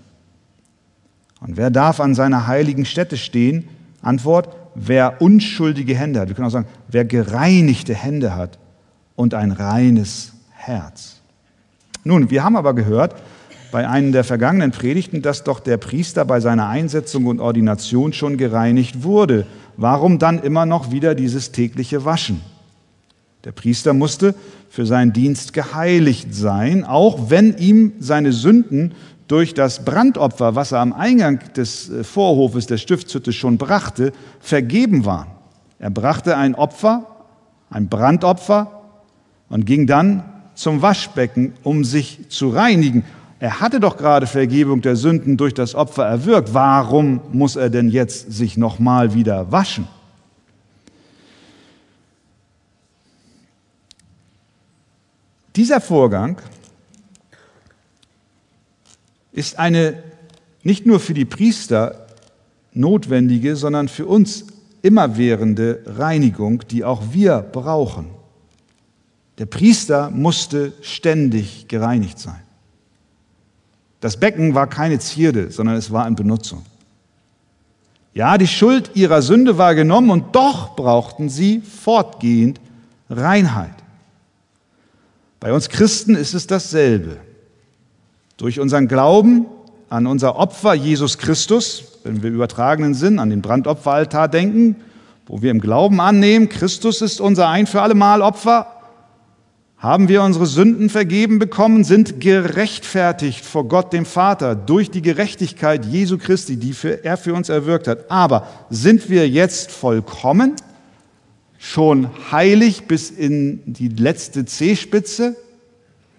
[1.40, 3.68] Und wer darf an seiner heiligen Stätte stehen?
[4.00, 6.28] Antwort, wer unschuldige Hände hat.
[6.28, 8.58] Wir können auch sagen, wer gereinigte Hände hat
[9.16, 11.16] und ein reines Herz.
[12.04, 13.16] Nun, wir haben aber gehört
[13.72, 18.36] bei einem der vergangenen Predigten, dass doch der Priester bei seiner Einsetzung und Ordination schon
[18.36, 19.46] gereinigt wurde.
[19.76, 22.40] Warum dann immer noch wieder dieses tägliche Waschen?
[23.44, 24.34] Der Priester musste
[24.70, 28.94] für seinen Dienst geheiligt sein, auch wenn ihm seine Sünden
[29.28, 35.04] durch das Brandopfer, was er am Eingang des äh, Vorhofes der Stiftshütte schon brachte, vergeben
[35.04, 35.28] waren.
[35.78, 37.06] Er brachte ein Opfer,
[37.70, 38.75] ein Brandopfer
[39.48, 43.04] und ging dann zum Waschbecken, um sich zu reinigen.
[43.38, 46.54] Er hatte doch gerade Vergebung der Sünden durch das Opfer erwirkt.
[46.54, 49.86] Warum muss er denn jetzt sich nochmal wieder waschen?
[55.54, 56.40] Dieser Vorgang
[59.32, 60.02] ist eine
[60.62, 62.06] nicht nur für die Priester
[62.72, 64.46] notwendige, sondern für uns
[64.82, 68.15] immerwährende Reinigung, die auch wir brauchen.
[69.38, 72.42] Der Priester musste ständig gereinigt sein.
[74.00, 76.64] Das Becken war keine Zierde, sondern es war in Benutzung.
[78.14, 82.60] Ja, die Schuld ihrer Sünde war genommen und doch brauchten sie fortgehend
[83.10, 83.74] Reinheit.
[85.38, 87.18] Bei uns Christen ist es dasselbe.
[88.38, 89.46] Durch unseren Glauben
[89.88, 94.76] an unser Opfer Jesus Christus, wenn wir übertragenen Sinn an den Brandopferaltar denken,
[95.26, 98.75] wo wir im Glauben annehmen, Christus ist unser ein für alle Mal Opfer,
[99.78, 105.84] haben wir unsere Sünden vergeben bekommen, sind gerechtfertigt vor Gott dem Vater durch die Gerechtigkeit
[105.84, 108.10] Jesu Christi, die für, er für uns erwirkt hat.
[108.10, 110.56] Aber sind wir jetzt vollkommen,
[111.58, 115.36] schon heilig bis in die letzte Zehspitze?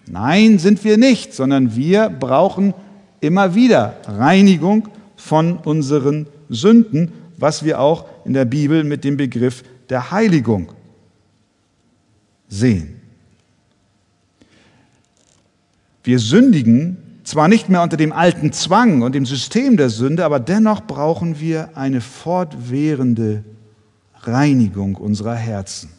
[0.06, 2.74] Nein, sind wir nicht, sondern wir brauchen
[3.20, 9.64] immer wieder Reinigung von unseren Sünden, was wir auch in der Bibel mit dem Begriff
[9.90, 10.68] der Heiligung
[12.48, 13.00] sehen.
[16.08, 20.40] Wir sündigen zwar nicht mehr unter dem alten Zwang und dem System der Sünde, aber
[20.40, 23.44] dennoch brauchen wir eine fortwährende
[24.22, 25.90] Reinigung unserer Herzen.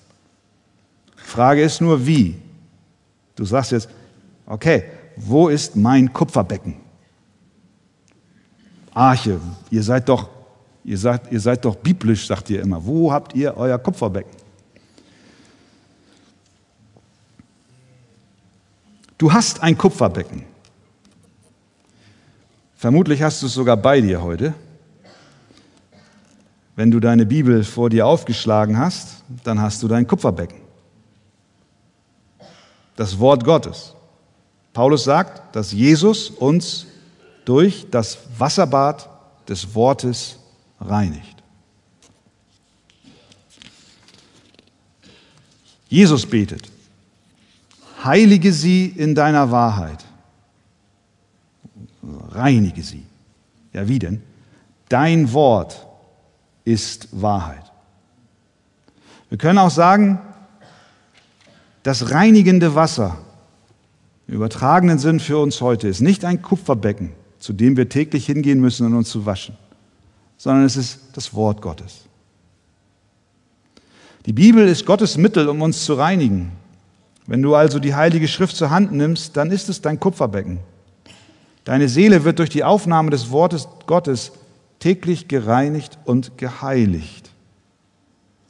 [1.15, 2.37] Frage ist nur, wie?
[3.35, 3.87] Du sagst jetzt,
[4.47, 6.73] okay, wo ist mein Kupferbecken?
[8.95, 10.27] Arche, ihr seid doch,
[10.83, 12.83] ihr seid, ihr seid doch biblisch, sagt ihr immer.
[12.83, 14.48] Wo habt ihr euer Kupferbecken?
[19.19, 20.45] Du hast ein Kupferbecken.
[22.77, 24.53] Vermutlich hast du es sogar bei dir heute.
[26.77, 30.59] Wenn du deine Bibel vor dir aufgeschlagen hast, dann hast du dein Kupferbecken.
[32.95, 33.93] Das Wort Gottes.
[34.71, 36.87] Paulus sagt, dass Jesus uns
[37.43, 39.09] durch das Wasserbad
[39.49, 40.39] des Wortes
[40.79, 41.43] reinigt.
[45.89, 46.78] Jesus betet
[48.03, 50.05] heilige sie in deiner Wahrheit.
[52.31, 53.05] Reinige sie.
[53.73, 54.21] Ja, wie denn?
[54.87, 55.85] Dein Wort
[56.65, 57.71] ist Wahrheit.
[59.29, 60.19] Wir können auch sagen,
[61.83, 63.17] das reinigende Wasser
[64.27, 68.59] im übertragenen Sinn für uns heute ist nicht ein Kupferbecken, zu dem wir täglich hingehen
[68.59, 69.55] müssen, um uns zu waschen,
[70.37, 72.05] sondern es ist das Wort Gottes.
[74.25, 76.51] Die Bibel ist Gottes Mittel, um uns zu reinigen.
[77.29, 80.57] Wenn du also die Heilige Schrift zur Hand nimmst, dann ist es dein Kupferbecken.
[81.63, 84.31] Deine Seele wird durch die Aufnahme des Wortes Gottes
[84.79, 87.29] täglich gereinigt und geheiligt.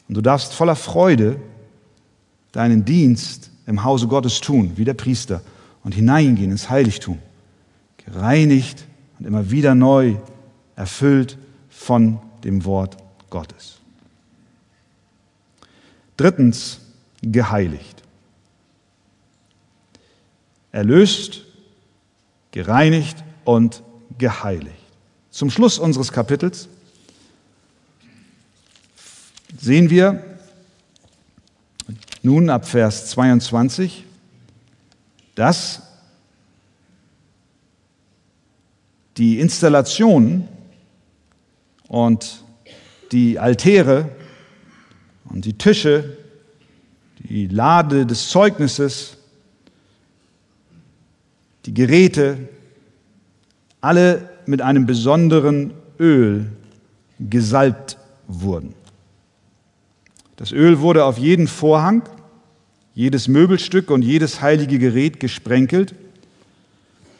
[0.08, 1.42] Und du darfst voller Freude
[2.54, 5.42] deinen Dienst im Hause Gottes tun, wie der Priester,
[5.84, 7.20] und hineingehen ins Heiligtum,
[8.06, 8.86] gereinigt
[9.20, 10.16] und immer wieder neu
[10.78, 11.38] erfüllt
[11.70, 12.96] von dem Wort
[13.30, 13.80] Gottes.
[16.16, 16.80] Drittens,
[17.22, 17.99] geheiligt.
[20.72, 21.42] Erlöst,
[22.52, 23.84] gereinigt und
[24.18, 24.76] geheiligt.
[25.32, 26.68] Zum Schluss unseres Kapitels
[29.60, 30.24] sehen wir
[32.22, 34.06] nun ab Vers 22,
[35.36, 35.82] dass
[39.18, 40.48] die Installation
[41.88, 42.44] und
[43.12, 44.10] die Altäre
[45.26, 46.18] und die Tische,
[47.20, 49.18] die Lade des Zeugnisses,
[51.70, 52.50] die Geräte,
[53.80, 56.48] alle mit einem besonderen Öl
[57.20, 57.96] gesalbt
[58.28, 58.74] wurden.
[60.36, 62.02] Das Öl wurde auf jeden Vorhang,
[62.96, 65.94] jedes Möbelstück und jedes heilige Gerät gesprenkelt.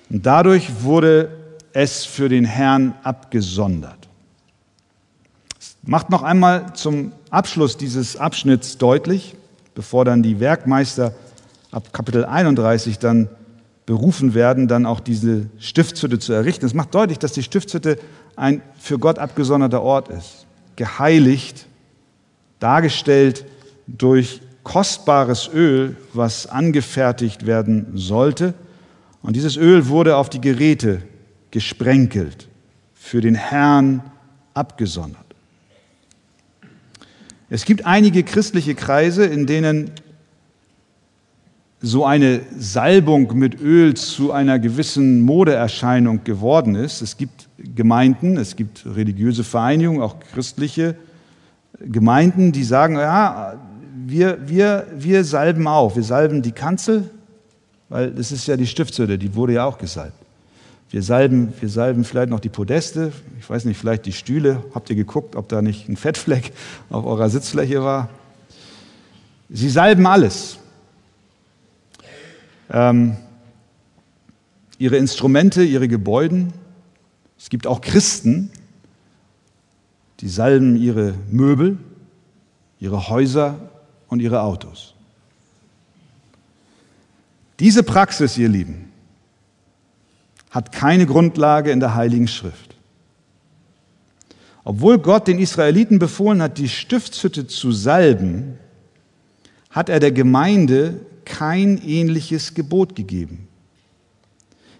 [0.10, 1.30] Und dadurch wurde
[1.72, 4.08] es für den Herrn abgesondert.
[5.84, 9.36] Macht noch einmal zum Abschluss dieses Abschnitts deutlich,
[9.76, 11.14] bevor dann die Werkmeister
[11.70, 13.30] ab Kapitel 31 dann
[13.90, 16.64] berufen werden, dann auch diese Stiftshütte zu errichten.
[16.64, 17.98] Es macht deutlich, dass die Stiftshütte
[18.36, 21.66] ein für Gott abgesonderter Ort ist, geheiligt,
[22.60, 23.46] dargestellt
[23.88, 28.54] durch kostbares Öl, was angefertigt werden sollte.
[29.24, 31.02] Und dieses Öl wurde auf die Geräte
[31.50, 32.48] gesprenkelt,
[32.94, 34.04] für den Herrn
[34.54, 35.26] abgesondert.
[37.50, 39.90] Es gibt einige christliche Kreise, in denen
[41.82, 47.02] so eine Salbung mit Öl zu einer gewissen Modeerscheinung geworden ist.
[47.02, 50.96] Es gibt Gemeinden, es gibt religiöse Vereinigungen, auch christliche
[51.80, 53.54] Gemeinden, die sagen, ja,
[54.06, 55.96] wir, wir, wir salben auch.
[55.96, 57.10] Wir salben die Kanzel,
[57.88, 60.14] weil das ist ja die Stiftshütte, die wurde ja auch gesalbt.
[60.90, 64.64] Wir salben, wir salben vielleicht noch die Podeste, ich weiß nicht, vielleicht die Stühle.
[64.74, 66.52] Habt ihr geguckt, ob da nicht ein Fettfleck
[66.90, 68.10] auf eurer Sitzfläche war?
[69.50, 70.58] Sie salben alles.
[72.72, 73.18] Ähm,
[74.78, 76.54] ihre Instrumente, ihre Gebäuden.
[77.38, 78.52] Es gibt auch Christen,
[80.20, 81.78] die salben ihre Möbel,
[82.80, 83.70] ihre Häuser
[84.08, 84.94] und ihre Autos.
[87.60, 88.92] Diese Praxis, ihr Lieben,
[90.50, 92.76] hat keine Grundlage in der Heiligen Schrift.
[94.64, 98.58] Obwohl Gott den Israeliten befohlen hat, die Stiftshütte zu salben,
[99.70, 101.00] hat er der Gemeinde
[101.30, 103.48] kein ähnliches Gebot gegeben.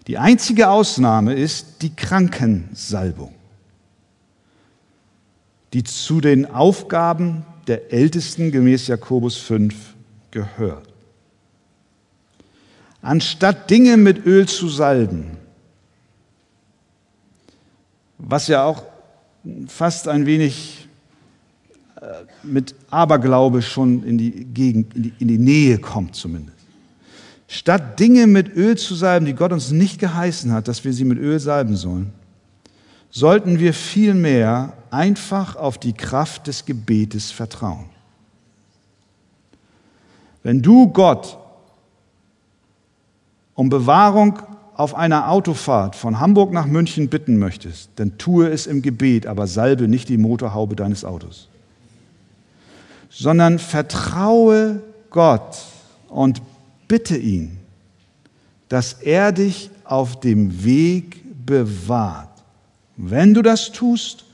[0.06, 3.34] Die einzige Ausnahme ist die Krankensalbung,
[5.72, 9.74] die zu den Aufgaben der Ältesten gemäß Jakobus 5
[10.30, 10.88] gehört.
[13.02, 15.36] Anstatt Dinge mit Öl zu salben,
[18.18, 18.82] was ja auch
[19.68, 20.79] fast ein wenig
[22.42, 26.56] mit Aberglaube schon in die Gegend, in die, in die Nähe kommt zumindest.
[27.46, 31.04] Statt Dinge mit Öl zu salben, die Gott uns nicht geheißen hat, dass wir sie
[31.04, 32.12] mit Öl salben sollen,
[33.10, 37.86] sollten wir vielmehr einfach auf die Kraft des Gebetes vertrauen.
[40.42, 41.38] Wenn du Gott
[43.54, 44.38] um Bewahrung
[44.74, 49.46] auf einer Autofahrt von Hamburg nach München bitten möchtest, dann tue es im Gebet, aber
[49.46, 51.48] salbe nicht die Motorhaube deines Autos,
[53.10, 55.58] sondern vertraue Gott
[56.08, 56.40] und
[56.88, 57.58] bitte ihn,
[58.68, 62.28] dass er dich auf dem Weg bewahrt.
[62.96, 64.24] Wenn du das tust,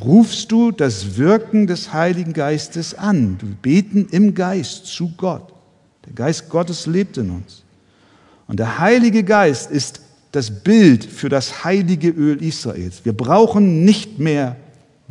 [0.00, 3.38] rufst du das Wirken des Heiligen Geistes an.
[3.38, 5.52] Du beten im Geist zu Gott.
[6.06, 7.62] Der Geist Gottes lebt in uns.
[8.46, 10.00] Und der Heilige Geist ist
[10.32, 13.04] das Bild für das heilige Öl Israels.
[13.04, 14.56] Wir brauchen nicht mehr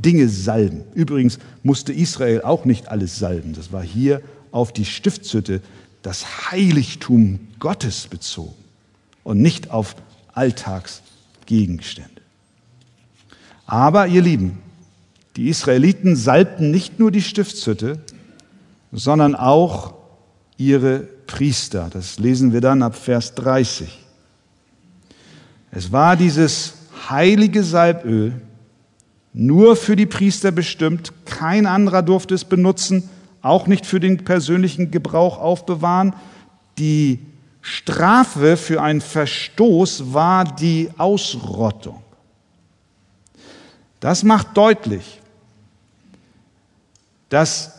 [0.02, 0.84] Dinge salben.
[0.94, 3.54] Übrigens musste Israel auch nicht alles salben.
[3.54, 4.22] Das war hier
[4.52, 5.62] auf die Stiftshütte
[6.02, 8.56] das Heiligtum Gottes bezogen
[9.24, 9.96] und nicht auf
[10.34, 12.10] Alltagsgegenstände.
[13.66, 14.60] Aber ihr Lieben,
[15.36, 18.00] die Israeliten salbten nicht nur die Stiftshütte,
[18.92, 19.94] sondern auch
[20.58, 21.90] ihre Priester.
[21.92, 23.98] Das lesen wir dann ab Vers 30.
[25.72, 26.74] Es war dieses
[27.10, 28.42] heilige Salböl
[29.34, 31.14] nur für die Priester bestimmt.
[31.26, 33.10] Kein anderer durfte es benutzen,
[33.42, 36.16] auch nicht für den persönlichen Gebrauch aufbewahren.
[36.78, 37.20] Die
[37.62, 42.02] Strafe für einen Verstoß war die Ausrottung.
[44.00, 45.22] Das macht deutlich,
[47.30, 47.72] dass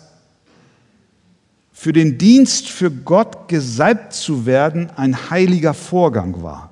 [1.72, 6.70] für den Dienst für Gott gesalbt zu werden ein heiliger Vorgang war.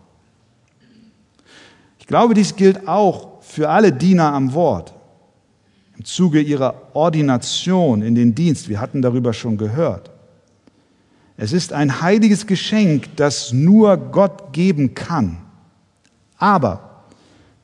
[1.99, 4.94] Ich glaube, dies gilt auch für alle Diener am Wort
[5.96, 8.68] im Zuge ihrer Ordination in den Dienst.
[8.68, 10.11] Wir hatten darüber schon gehört.
[11.36, 15.38] Es ist ein heiliges Geschenk, das nur Gott geben kann.
[16.38, 17.03] Aber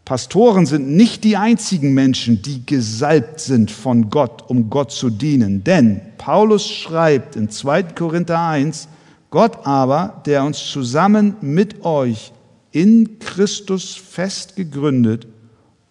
[0.05, 5.62] Pastoren sind nicht die einzigen Menschen, die gesalbt sind von Gott, um Gott zu dienen.
[5.62, 7.84] Denn Paulus schreibt in 2.
[7.84, 8.89] Korinther 1,
[9.30, 12.32] Gott aber, der uns zusammen mit euch
[12.72, 15.26] in Christus fest gegründet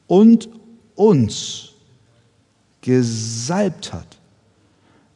[0.07, 0.49] und
[0.95, 1.69] uns
[2.81, 4.17] gesalbt hat.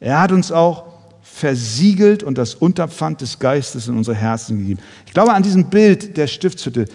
[0.00, 0.84] Er hat uns auch
[1.22, 4.80] versiegelt und das Unterpfand des Geistes in unsere Herzen gegeben.
[5.06, 6.86] Ich glaube, an diesem Bild der Stiftshütte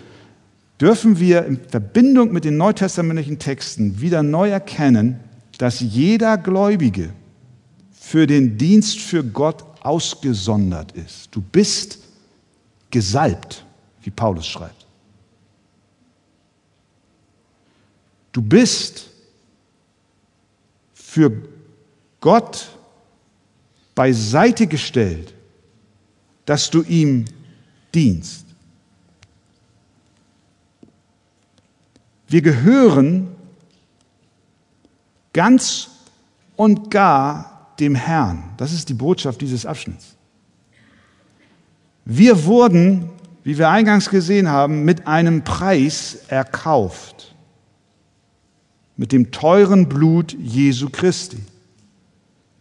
[0.80, 5.20] dürfen wir in Verbindung mit den neutestamentlichen Texten wieder neu erkennen,
[5.58, 7.12] dass jeder Gläubige
[7.91, 11.30] für den Dienst für Gott ausgesondert ist.
[11.32, 12.00] Du bist
[12.91, 13.66] gesalbt,
[14.04, 14.84] wie Paulus schreibt.
[18.36, 19.07] Du bist
[20.93, 21.31] für
[22.19, 22.69] Gott
[23.95, 25.33] beiseite gestellt,
[26.45, 27.23] dass du ihm
[27.93, 28.45] dienst.
[32.27, 33.33] Wir gehören
[35.31, 35.91] ganz
[36.57, 38.51] und gar dem Herrn.
[38.57, 40.17] Das ist die Botschaft dieses Abschnitts.
[42.03, 43.11] Wir wurden,
[43.45, 47.34] wie wir eingangs gesehen haben, mit einem Preis erkauft.
[48.98, 51.39] Mit dem teuren Blut Jesu Christi.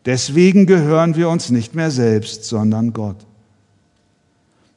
[0.04, 3.16] Deswegen gehören wir uns nicht mehr selbst, sondern Gott.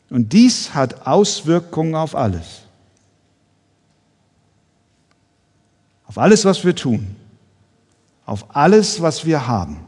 [0.10, 2.68] Und dies hat Auswirkungen auf alles.
[6.08, 7.16] auf alles, was wir tun,
[8.26, 9.82] auf alles, was wir haben.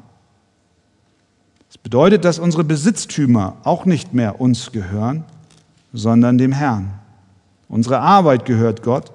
[1.67, 5.23] Das bedeutet, dass unsere Besitztümer auch nicht mehr uns gehören,
[5.93, 6.93] sondern dem Herrn.
[7.67, 9.11] Unsere Arbeit gehört Gott.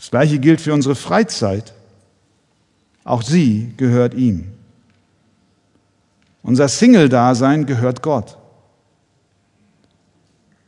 [0.00, 1.74] Das gleiche gilt für unsere Freizeit.
[3.04, 4.50] Auch sie gehört ihm.
[6.42, 8.38] Unser Single-Dasein gehört Gott.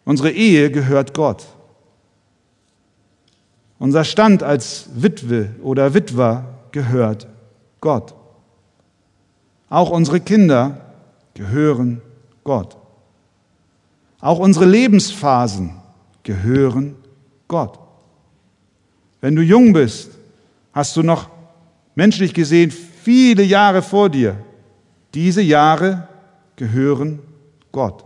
[0.05, 1.47] Unsere Ehe gehört Gott.
[3.79, 7.27] Unser Stand als Witwe oder Witwer gehört
[7.81, 8.15] Gott.
[9.71, 10.93] Auch unsere Kinder
[11.33, 12.03] gehören
[12.45, 12.77] Gott.
[14.21, 15.81] Auch unsere Lebensphasen
[16.23, 16.97] gehören
[17.49, 17.82] Gott.
[19.23, 20.11] Wenn du jung bist,
[20.73, 21.31] hast du noch
[21.95, 24.37] menschlich gesehen viele Jahre vor dir.
[25.15, 26.09] Diese Jahre
[26.57, 27.21] gehören
[27.71, 28.05] Gott.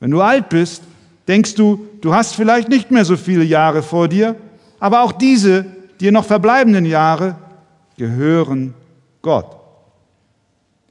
[0.00, 0.82] Wenn du alt bist,
[1.28, 4.34] denkst du, du hast vielleicht nicht mehr so viele Jahre vor dir,
[4.80, 5.66] aber auch diese
[6.00, 7.36] dir noch verbleibenden Jahre
[7.98, 8.72] gehören
[9.20, 9.58] Gott.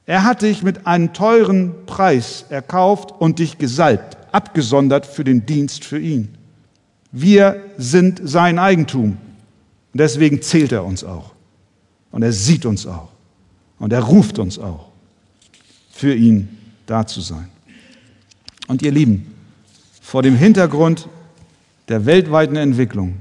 [0.06, 5.84] Er hat dich mit einem teuren Preis erkauft und dich gesalbt, abgesondert für den Dienst
[5.84, 6.38] für ihn.
[7.12, 9.18] Wir sind sein Eigentum.
[9.94, 11.32] Und deswegen zählt er uns auch.
[12.12, 13.10] Und er sieht uns auch.
[13.80, 14.90] Und er ruft uns auch,
[15.92, 17.50] für ihn da zu sein.
[18.68, 19.34] Und ihr Lieben,
[20.02, 21.08] vor dem Hintergrund
[21.88, 23.18] der weltweiten Entwicklung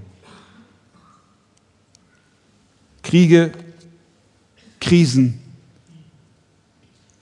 [3.02, 3.52] Kriege,
[4.80, 5.40] Krisen,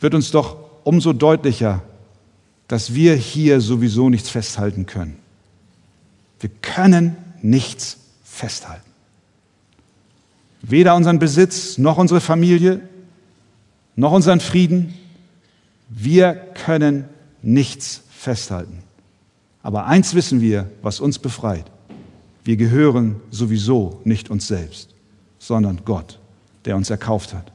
[0.01, 1.83] wird uns doch umso deutlicher,
[2.67, 5.19] dass wir hier sowieso nichts festhalten können.
[6.41, 8.88] Wir können nichts festhalten.
[10.63, 12.81] Weder unseren Besitz, noch unsere Familie,
[13.97, 14.95] noch unseren Frieden.
[15.89, 17.05] Wir können
[17.43, 18.83] nichts festhalten.
[19.63, 21.65] Aber eins wissen wir, was uns befreit.
[22.45, 24.95] Wir gehören sowieso nicht uns selbst
[25.39, 26.19] sondern Gott,
[26.65, 27.51] der uns erkauft hat.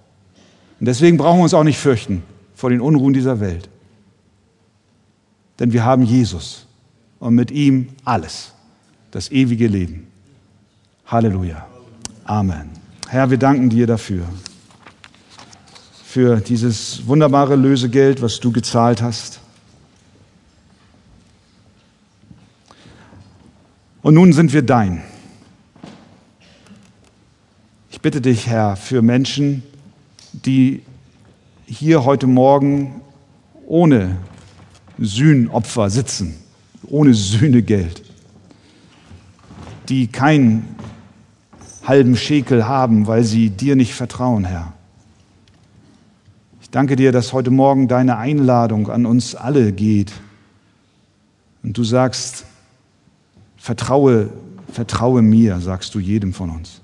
[0.80, 2.24] Und deswegen brauchen wir uns auch nicht fürchten
[2.56, 3.70] vor den Unruhen dieser Welt.
[5.60, 6.66] Denn wir haben Jesus
[7.20, 8.54] und mit ihm alles,
[9.12, 10.08] das ewige Leben.
[11.06, 11.68] Halleluja.
[12.26, 12.82] Amen.
[13.14, 14.26] Herr, wir danken dir dafür,
[16.03, 19.39] für dieses wunderbare Lösegeld, was du gezahlt hast.
[24.01, 25.03] Und nun sind wir dein
[28.03, 29.64] bitte dich, Herr, für Menschen,
[30.34, 30.82] die
[31.66, 32.99] hier heute Morgen
[33.66, 34.18] ohne
[34.99, 36.36] Sühnopfer sitzen,
[36.86, 38.03] ohne Sühnegeld,
[39.88, 40.76] die keinen
[41.86, 44.73] halben Schekel haben, weil sie dir nicht vertrauen, Herr.
[46.61, 50.13] Ich danke dir, dass heute Morgen deine Einladung an uns alle geht,
[51.63, 52.45] Und du sagst,
[53.57, 54.29] vertraue,
[54.71, 56.81] vertraue mir, sagst du jedem von uns.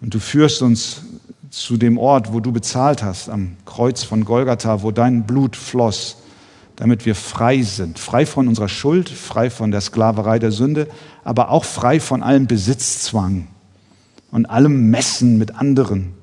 [0.00, 1.02] Und du führst uns
[1.50, 6.18] zu dem Ort, wo du bezahlt hast, am Kreuz von Golgatha, wo dein Blut floss,
[6.76, 10.86] damit wir frei sind, frei von unserer Schuld, frei von der Sklaverei der Sünde,
[11.24, 13.48] aber auch frei von allem Besitzzwang
[14.30, 16.14] und allem Messen mit anderen.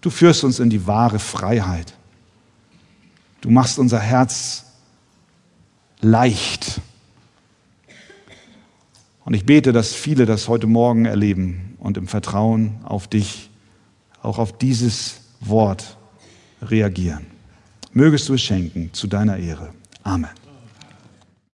[0.00, 1.94] Du führst uns in die wahre Freiheit.
[3.40, 4.64] Du machst unser Herz
[6.00, 6.80] leicht.
[9.24, 13.50] Und ich bete, dass viele das heute Morgen erleben und im Vertrauen auf dich,
[14.22, 15.96] auch auf dieses Wort
[16.62, 17.26] reagieren.
[17.92, 19.70] Mögest du es schenken zu deiner Ehre.
[20.02, 20.45] Amen.